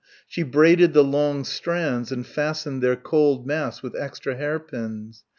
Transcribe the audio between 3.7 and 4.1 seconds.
with